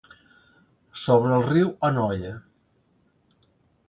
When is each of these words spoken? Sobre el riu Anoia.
Sobre 1.01 1.35
el 1.39 1.45
riu 1.49 1.69
Anoia. 1.89 2.31